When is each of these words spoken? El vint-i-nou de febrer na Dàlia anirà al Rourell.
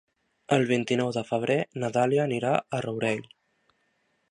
El 0.55 0.63
vint-i-nou 0.71 1.11
de 1.17 1.23
febrer 1.27 1.59
na 1.83 1.91
Dàlia 1.99 2.25
anirà 2.29 2.55
al 2.79 2.85
Rourell. 2.89 3.25